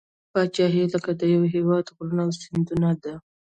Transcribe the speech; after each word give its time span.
پاچهي 0.31 0.83
لکه 0.93 1.11
د 1.19 1.21
یوه 1.33 1.47
هیواد 1.55 1.85
غرونه 1.95 2.21
او 2.25 2.31
سیندونه 2.41 2.89
ده. 3.03 3.13